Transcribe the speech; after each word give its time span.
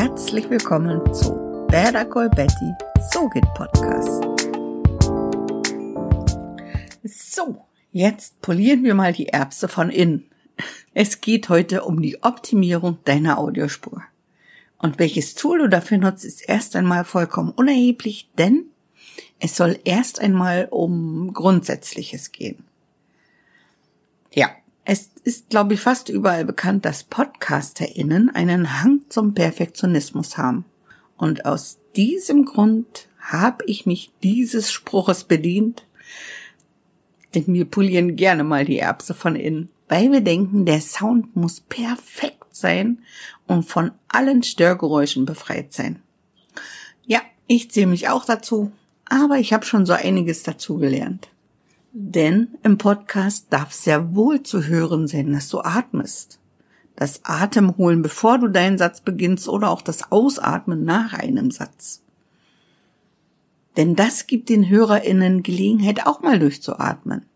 herzlich 0.00 0.48
willkommen 0.48 1.12
zu 1.12 1.34
Better 1.68 2.06
Call 2.06 2.30
Betty 2.30 2.72
So 3.12 3.28
geht 3.28 3.44
Podcast. 3.52 4.24
So, 7.04 7.66
jetzt 7.92 8.40
polieren 8.40 8.82
wir 8.82 8.94
mal 8.94 9.12
die 9.12 9.28
Erbse 9.28 9.68
von 9.68 9.90
innen. 9.90 10.24
Es 10.94 11.20
geht 11.20 11.50
heute 11.50 11.84
um 11.84 12.00
die 12.00 12.22
Optimierung 12.22 12.96
deiner 13.04 13.36
Audiospur. 13.36 14.02
Und 14.78 14.98
welches 14.98 15.34
Tool 15.34 15.58
du 15.58 15.68
dafür 15.68 15.98
nutzt, 15.98 16.24
ist 16.24 16.48
erst 16.48 16.76
einmal 16.76 17.04
vollkommen 17.04 17.50
unerheblich, 17.50 18.30
denn 18.38 18.70
es 19.38 19.54
soll 19.54 19.78
erst 19.84 20.18
einmal 20.18 20.68
um 20.70 21.34
Grundsätzliches 21.34 22.32
gehen. 22.32 22.64
Ja, 24.32 24.48
es 24.84 25.10
ist, 25.24 25.50
glaube 25.50 25.74
ich, 25.74 25.80
fast 25.80 26.08
überall 26.08 26.44
bekannt, 26.44 26.84
dass 26.84 27.04
PodcasterInnen 27.04 28.30
einen 28.34 28.82
Hang 28.82 29.02
zum 29.08 29.34
Perfektionismus 29.34 30.38
haben. 30.38 30.64
Und 31.16 31.44
aus 31.44 31.78
diesem 31.96 32.44
Grund 32.44 33.08
habe 33.18 33.64
ich 33.66 33.86
mich 33.86 34.10
dieses 34.22 34.72
Spruches 34.72 35.24
bedient, 35.24 35.84
denn 37.34 37.46
wir 37.48 37.66
polieren 37.66 38.16
gerne 38.16 38.42
mal 38.42 38.64
die 38.64 38.78
Erbse 38.78 39.14
von 39.14 39.36
innen, 39.36 39.68
weil 39.88 40.10
wir 40.10 40.20
denken, 40.20 40.64
der 40.64 40.80
Sound 40.80 41.36
muss 41.36 41.60
perfekt 41.60 42.56
sein 42.56 43.00
und 43.46 43.64
von 43.64 43.92
allen 44.08 44.42
Störgeräuschen 44.42 45.26
befreit 45.26 45.72
sein. 45.72 46.00
Ja, 47.06 47.20
ich 47.46 47.70
zähle 47.70 47.88
mich 47.88 48.08
auch 48.08 48.24
dazu, 48.24 48.72
aber 49.04 49.38
ich 49.38 49.52
habe 49.52 49.64
schon 49.64 49.86
so 49.86 49.92
einiges 49.92 50.42
dazu 50.42 50.78
gelernt. 50.78 51.28
Denn 51.92 52.56
im 52.62 52.78
Podcast 52.78 53.46
darf 53.50 53.72
sehr 53.72 54.14
wohl 54.14 54.42
zu 54.42 54.64
hören 54.64 55.08
sein, 55.08 55.32
dass 55.32 55.48
du 55.48 55.60
atmest. 55.60 56.38
Das 56.94 57.24
Atemholen, 57.24 58.02
bevor 58.02 58.38
du 58.38 58.48
deinen 58.48 58.78
Satz 58.78 59.00
beginnst 59.00 59.48
oder 59.48 59.70
auch 59.70 59.82
das 59.82 60.12
Ausatmen 60.12 60.84
nach 60.84 61.14
einem 61.14 61.50
Satz. 61.50 62.02
Denn 63.76 63.96
das 63.96 64.26
gibt 64.26 64.50
den 64.50 64.68
HörerInnen 64.68 65.42
Gelegenheit, 65.42 66.06
auch 66.06 66.20
mal 66.20 66.38
durchzuatmen. 66.38 67.26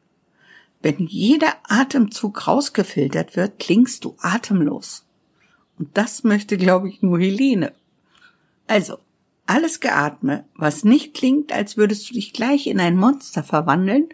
Wenn 0.83 0.99
jeder 0.99 1.55
Atemzug 1.65 2.47
rausgefiltert 2.47 3.37
wird, 3.37 3.59
klingst 3.59 4.05
du 4.05 4.17
atemlos. 4.21 5.07
Und 5.79 5.97
das 5.97 6.25
möchte, 6.25 6.59
glaube 6.59 6.89
ich, 6.89 7.03
nur 7.03 7.19
Helene. 7.19 7.73
Also, 8.67 8.99
alles 9.47 9.81
Geatme, 9.81 10.45
was 10.55 10.85
nicht 10.85 11.15
klingt, 11.15 11.53
als 11.53 11.77
würdest 11.77 12.09
du 12.09 12.15
dich 12.15 12.33
gleich 12.33 12.67
in 12.67 12.81
ein 12.81 12.97
Monster 12.97 13.43
verwandeln, 13.43 14.09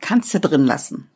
kannst 0.00 0.32
du 0.34 0.40
drin 0.40 0.64
lassen. 0.64 1.08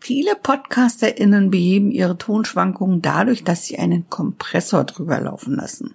Viele 0.00 0.34
PodcasterInnen 0.34 1.50
beheben 1.50 1.90
ihre 1.90 2.16
Tonschwankungen 2.16 3.02
dadurch, 3.02 3.44
dass 3.44 3.66
sie 3.66 3.78
einen 3.78 4.08
Kompressor 4.08 4.84
drüber 4.84 5.20
laufen 5.20 5.54
lassen. 5.54 5.94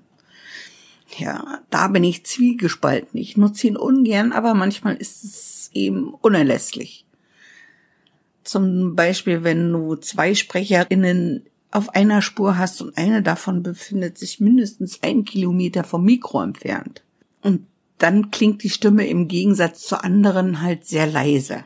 Ja, 1.17 1.59
da 1.69 1.87
bin 1.87 2.03
ich 2.03 2.25
zwiegespalten. 2.25 3.19
Ich 3.19 3.35
nutze 3.37 3.67
ihn 3.67 3.77
ungern, 3.77 4.31
aber 4.31 4.53
manchmal 4.53 4.95
ist 4.95 5.23
es 5.23 5.69
eben 5.73 6.13
unerlässlich. 6.13 7.05
Zum 8.43 8.95
Beispiel, 8.95 9.43
wenn 9.43 9.71
du 9.71 9.95
zwei 9.95 10.35
SprecherInnen 10.35 11.43
auf 11.71 11.89
einer 11.89 12.21
Spur 12.21 12.57
hast 12.57 12.81
und 12.81 12.97
eine 12.97 13.21
davon 13.21 13.63
befindet 13.63 14.17
sich 14.17 14.39
mindestens 14.39 15.01
ein 15.03 15.25
Kilometer 15.25 15.83
vom 15.83 16.05
Mikro 16.05 16.41
entfernt. 16.41 17.03
Und 17.41 17.65
dann 17.97 18.31
klingt 18.31 18.63
die 18.63 18.69
Stimme 18.69 19.07
im 19.07 19.27
Gegensatz 19.27 19.81
zu 19.87 20.03
anderen 20.03 20.61
halt 20.61 20.85
sehr 20.85 21.07
leise. 21.07 21.63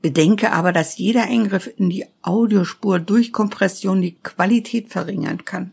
Bedenke 0.00 0.52
aber, 0.52 0.72
dass 0.72 0.98
jeder 0.98 1.22
Eingriff 1.22 1.72
in 1.76 1.88
die 1.88 2.06
Audiospur 2.22 2.98
durch 2.98 3.32
Kompression 3.32 4.02
die 4.02 4.16
Qualität 4.16 4.88
verringern 4.88 5.44
kann. 5.44 5.72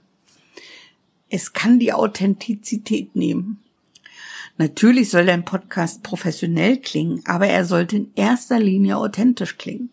Es 1.29 1.53
kann 1.53 1.79
die 1.79 1.93
Authentizität 1.93 3.15
nehmen. 3.15 3.59
Natürlich 4.57 5.09
soll 5.09 5.25
dein 5.25 5.45
Podcast 5.45 6.03
professionell 6.03 6.77
klingen, 6.77 7.21
aber 7.25 7.47
er 7.47 7.65
sollte 7.65 7.97
in 7.97 8.11
erster 8.15 8.59
Linie 8.59 8.97
authentisch 8.97 9.57
klingen. 9.57 9.89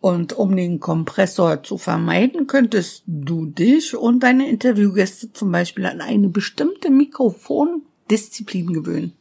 Und 0.00 0.34
um 0.34 0.54
den 0.54 0.80
Kompressor 0.80 1.62
zu 1.62 1.78
vermeiden, 1.78 2.46
könntest 2.46 3.04
du 3.06 3.46
dich 3.46 3.96
und 3.96 4.22
deine 4.22 4.50
Interviewgäste 4.50 5.32
zum 5.32 5.50
Beispiel 5.50 5.86
an 5.86 6.02
eine 6.02 6.28
bestimmte 6.28 6.90
Mikrofon- 6.90 7.82
Disziplin 8.10 8.72
gewöhnen. 8.72 9.12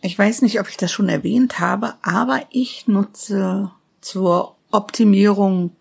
Ich 0.00 0.18
weiß 0.18 0.42
nicht, 0.42 0.58
ob 0.60 0.68
ich 0.68 0.76
das 0.76 0.90
schon 0.90 1.08
erwähnt 1.08 1.60
habe, 1.60 1.94
aber 2.02 2.42
ich 2.50 2.88
nutze 2.88 3.70
zur 4.00 4.56
Optimierung 4.70 5.72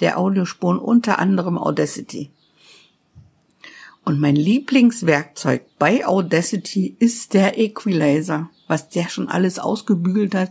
der 0.00 0.18
Audiospuren 0.18 0.78
unter 0.78 1.18
anderem 1.18 1.56
Audacity. 1.56 2.30
Und 4.04 4.20
mein 4.20 4.36
Lieblingswerkzeug 4.36 5.62
bei 5.78 6.04
Audacity 6.04 6.96
ist 6.98 7.34
der 7.34 7.58
Equalizer. 7.58 8.50
Was 8.66 8.88
der 8.88 9.08
schon 9.08 9.28
alles 9.28 9.58
ausgebügelt 9.58 10.34
hat, 10.34 10.50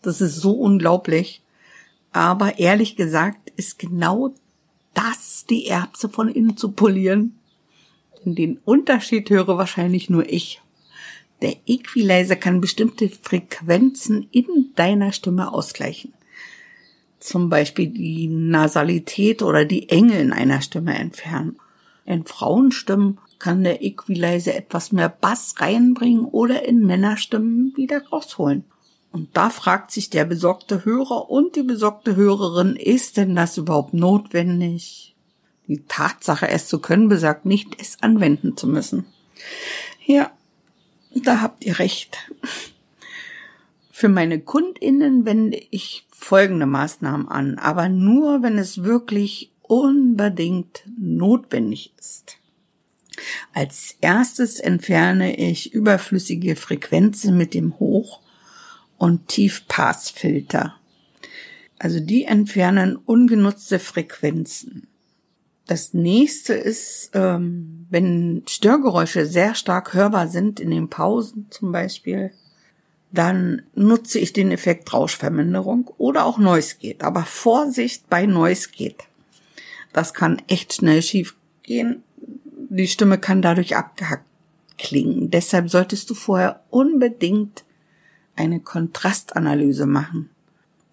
das 0.00 0.20
ist 0.20 0.36
so 0.36 0.52
unglaublich. 0.52 1.42
Aber 2.12 2.58
ehrlich 2.58 2.96
gesagt 2.96 3.50
ist 3.56 3.78
genau 3.78 4.32
das 4.94 5.44
die 5.48 5.66
Erbse 5.66 6.08
von 6.08 6.28
innen 6.28 6.56
zu 6.56 6.72
polieren. 6.72 7.38
Den 8.24 8.58
Unterschied 8.58 9.30
höre 9.30 9.58
wahrscheinlich 9.58 10.10
nur 10.10 10.28
ich. 10.28 10.60
Der 11.40 11.56
Equalizer 11.66 12.36
kann 12.36 12.60
bestimmte 12.60 13.08
Frequenzen 13.08 14.28
in 14.32 14.72
deiner 14.74 15.12
Stimme 15.12 15.52
ausgleichen. 15.52 16.12
Zum 17.20 17.48
Beispiel 17.48 17.88
die 17.88 18.28
Nasalität 18.28 19.42
oder 19.42 19.64
die 19.64 19.88
Enge 19.88 20.18
in 20.20 20.32
einer 20.32 20.60
Stimme 20.60 20.96
entfernen. 20.96 21.58
In 22.04 22.24
Frauenstimmen 22.24 23.18
kann 23.38 23.64
der 23.64 23.82
Equalizer 23.82 24.54
etwas 24.54 24.92
mehr 24.92 25.08
Bass 25.08 25.54
reinbringen 25.58 26.24
oder 26.24 26.66
in 26.66 26.84
Männerstimmen 26.84 27.72
wieder 27.76 28.06
rausholen. 28.08 28.64
Und 29.12 29.36
da 29.36 29.50
fragt 29.50 29.90
sich 29.90 30.10
der 30.10 30.24
besorgte 30.24 30.84
Hörer 30.84 31.30
und 31.30 31.56
die 31.56 31.62
besorgte 31.62 32.16
Hörerin, 32.16 32.76
ist 32.76 33.16
denn 33.16 33.34
das 33.34 33.56
überhaupt 33.56 33.94
notwendig? 33.94 35.14
Die 35.66 35.84
Tatsache, 35.86 36.48
es 36.48 36.66
zu 36.68 36.78
können, 36.78 37.08
besagt 37.08 37.44
nicht, 37.44 37.80
es 37.80 38.02
anwenden 38.02 38.56
zu 38.56 38.66
müssen. 38.66 39.06
Ja, 40.04 40.30
da 41.26 41.40
habt 41.40 41.64
ihr 41.64 41.78
recht. 41.78 42.18
Für 43.90 44.08
meine 44.08 44.40
Kundinnen 44.40 45.24
wende 45.24 45.60
ich 45.70 46.06
folgende 46.10 46.66
Maßnahmen 46.66 47.28
an, 47.28 47.58
aber 47.58 47.88
nur, 47.88 48.42
wenn 48.42 48.58
es 48.58 48.84
wirklich 48.84 49.50
unbedingt 49.62 50.84
notwendig 50.98 51.92
ist. 51.98 52.36
Als 53.52 53.96
erstes 54.00 54.60
entferne 54.60 55.36
ich 55.36 55.72
überflüssige 55.72 56.56
Frequenzen 56.56 57.36
mit 57.36 57.54
dem 57.54 57.78
Hoch- 57.78 58.20
und 58.96 59.28
Tiefpassfilter. 59.28 60.74
Also 61.78 62.00
die 62.00 62.24
entfernen 62.24 62.96
ungenutzte 62.96 63.78
Frequenzen. 63.78 64.88
Das 65.68 65.92
nächste 65.92 66.54
ist, 66.54 67.10
ähm, 67.12 67.86
wenn 67.90 68.42
Störgeräusche 68.48 69.26
sehr 69.26 69.54
stark 69.54 69.92
hörbar 69.92 70.28
sind, 70.28 70.60
in 70.60 70.70
den 70.70 70.88
Pausen 70.88 71.46
zum 71.50 71.72
Beispiel, 71.72 72.32
dann 73.12 73.62
nutze 73.74 74.18
ich 74.18 74.32
den 74.32 74.50
Effekt 74.50 74.90
Rauschverminderung 74.92 75.90
oder 75.98 76.24
auch 76.24 76.38
Noise 76.38 76.76
Gate. 76.80 77.04
Aber 77.04 77.24
Vorsicht 77.24 78.08
bei 78.08 78.24
Noise 78.24 78.70
Gate. 78.74 79.04
Das 79.92 80.14
kann 80.14 80.40
echt 80.48 80.72
schnell 80.72 81.02
schief 81.02 81.36
gehen. 81.62 82.02
Die 82.70 82.88
Stimme 82.88 83.18
kann 83.18 83.42
dadurch 83.42 83.76
abgehackt 83.76 84.24
klingen. 84.78 85.30
Deshalb 85.30 85.68
solltest 85.68 86.08
du 86.08 86.14
vorher 86.14 86.62
unbedingt 86.70 87.64
eine 88.36 88.60
Kontrastanalyse 88.60 89.84
machen. 89.84 90.30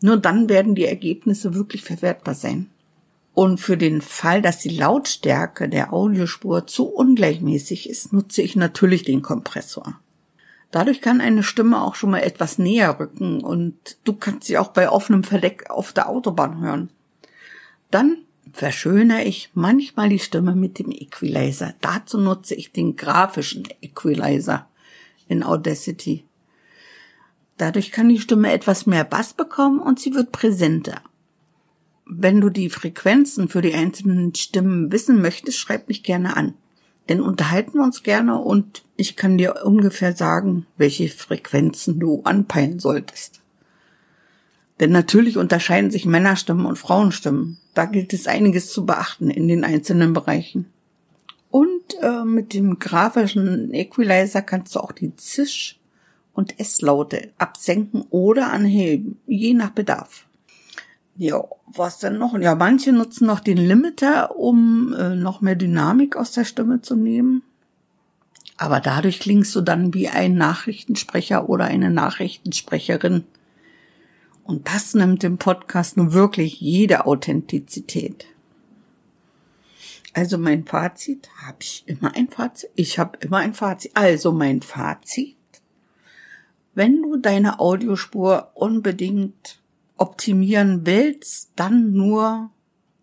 Nur 0.01 0.17
dann 0.17 0.49
werden 0.49 0.75
die 0.75 0.85
Ergebnisse 0.85 1.53
wirklich 1.53 1.83
verwertbar 1.83 2.35
sein. 2.35 2.69
Und 3.35 3.59
für 3.59 3.75
den 3.75 4.01
Fall, 4.01 4.41
dass 4.41 4.59
die 4.59 4.69
Lautstärke 4.69 5.67
der 5.67 5.91
Audiospur 5.91 6.67
zu 6.67 6.87
ungleichmäßig 6.87 7.89
ist, 7.89 8.13
nutze 8.13 8.41
ich 8.41 8.55
natürlich 8.55 9.03
den 9.03 9.21
Kompressor. 9.21 9.99
Dadurch 10.71 11.01
kann 11.01 11.19
eine 11.19 11.43
Stimme 11.43 11.83
auch 11.83 11.95
schon 11.95 12.11
mal 12.11 12.19
etwas 12.19 12.57
näher 12.57 12.97
rücken 12.97 13.43
und 13.43 13.97
du 14.05 14.13
kannst 14.13 14.47
sie 14.47 14.57
auch 14.57 14.69
bei 14.69 14.89
offenem 14.89 15.25
Verdeck 15.25 15.69
auf 15.69 15.91
der 15.91 16.07
Autobahn 16.07 16.61
hören. 16.61 16.89
Dann 17.91 18.19
verschönere 18.53 19.23
ich 19.23 19.51
manchmal 19.53 20.07
die 20.07 20.19
Stimme 20.19 20.55
mit 20.55 20.79
dem 20.79 20.91
Equalizer. 20.91 21.73
Dazu 21.81 22.17
nutze 22.17 22.55
ich 22.55 22.71
den 22.71 22.95
grafischen 22.95 23.67
Equalizer 23.81 24.69
in 25.27 25.43
Audacity. 25.43 26.23
Dadurch 27.57 27.91
kann 27.91 28.07
die 28.07 28.19
Stimme 28.19 28.53
etwas 28.53 28.85
mehr 28.85 29.03
Bass 29.03 29.33
bekommen 29.33 29.79
und 29.79 29.99
sie 29.99 30.13
wird 30.13 30.31
präsenter. 30.31 31.01
Wenn 32.05 32.39
du 32.39 32.49
die 32.49 32.69
Frequenzen 32.69 33.49
für 33.49 33.61
die 33.61 33.73
einzelnen 33.73 34.35
Stimmen 34.35 34.91
wissen 34.91 35.21
möchtest, 35.21 35.57
schreib 35.57 35.87
mich 35.87 36.03
gerne 36.03 36.37
an. 36.37 36.53
Denn 37.09 37.21
unterhalten 37.21 37.73
wir 37.73 37.83
uns 37.83 38.03
gerne 38.03 38.39
und 38.39 38.83
ich 38.95 39.15
kann 39.15 39.37
dir 39.37 39.63
ungefähr 39.63 40.15
sagen, 40.15 40.65
welche 40.77 41.09
Frequenzen 41.09 41.99
du 41.99 42.21
anpeilen 42.23 42.79
solltest. 42.79 43.41
Denn 44.79 44.91
natürlich 44.91 45.37
unterscheiden 45.37 45.91
sich 45.91 46.05
Männerstimmen 46.05 46.65
und 46.65 46.77
Frauenstimmen. 46.77 47.57
da 47.73 47.85
gilt 47.85 48.13
es 48.13 48.27
einiges 48.27 48.71
zu 48.71 48.85
beachten 48.85 49.29
in 49.29 49.47
den 49.47 49.63
einzelnen 49.63 50.13
Bereichen. 50.13 50.67
Und 51.51 51.95
äh, 52.01 52.23
mit 52.23 52.53
dem 52.53 52.79
grafischen 52.79 53.73
Equalizer 53.73 54.41
kannst 54.41 54.75
du 54.75 54.79
auch 54.79 54.91
die 54.91 55.15
Zisch- 55.15 55.79
und 56.33 56.59
S-Laute 56.59 57.31
absenken 57.37 58.05
oder 58.09 58.51
anheben, 58.51 59.17
je 59.25 59.53
nach 59.53 59.71
Bedarf. 59.71 60.25
Ja, 61.17 61.43
was 61.67 61.99
denn 61.99 62.17
noch? 62.17 62.37
Ja, 62.37 62.55
manche 62.55 62.91
nutzen 62.91 63.25
noch 63.25 63.39
den 63.39 63.57
Limiter, 63.57 64.35
um 64.35 64.93
äh, 64.93 65.15
noch 65.15 65.39
mehr 65.39 65.55
Dynamik 65.55 66.17
aus 66.17 66.33
der 66.33 66.43
Stimme 66.43 66.81
zu 66.81 66.95
nehmen. 66.95 67.41
Aber 68.57 68.79
dadurch 68.79 69.19
klingst 69.19 69.55
du 69.55 69.61
dann 69.61 69.93
wie 69.93 70.09
ein 70.09 70.35
Nachrichtensprecher 70.35 71.49
oder 71.49 71.65
eine 71.65 71.89
Nachrichtensprecherin. 71.89 73.23
Und 74.43 74.67
das 74.67 74.93
nimmt 74.93 75.23
dem 75.23 75.37
Podcast 75.37 75.97
nun 75.97 76.13
wirklich 76.13 76.59
jede 76.59 77.05
Authentizität. 77.05 78.25
Also 80.13 80.37
mein 80.37 80.65
Fazit, 80.65 81.29
habe 81.45 81.57
ich 81.59 81.83
immer 81.87 82.15
ein 82.15 82.29
Fazit? 82.29 82.69
Ich 82.75 82.99
habe 82.99 83.17
immer 83.21 83.37
ein 83.37 83.53
Fazit. 83.53 83.91
Also 83.95 84.31
mein 84.31 84.61
Fazit, 84.61 85.35
wenn 86.73 87.01
du 87.01 87.17
deine 87.17 87.59
Audiospur 87.59 88.51
unbedingt 88.53 89.59
optimieren 89.97 90.85
willst, 90.85 91.51
dann 91.55 91.93
nur 91.93 92.49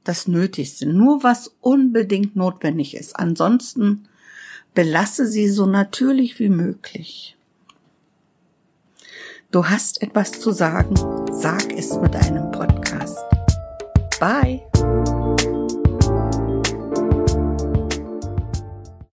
das 0.04 0.26
Nötigste, 0.28 0.86
nur 0.86 1.22
was 1.22 1.54
unbedingt 1.60 2.36
notwendig 2.36 2.96
ist. 2.96 3.14
Ansonsten 3.16 4.08
belasse 4.74 5.26
sie 5.26 5.48
so 5.48 5.66
natürlich 5.66 6.38
wie 6.38 6.48
möglich. 6.48 7.36
Du 9.50 9.66
hast 9.66 10.02
etwas 10.02 10.32
zu 10.32 10.50
sagen, 10.50 10.94
sag 11.30 11.72
es 11.72 11.94
mit 11.98 12.16
einem 12.16 12.50
Podcast. 12.50 13.18
Bye. 14.18 14.62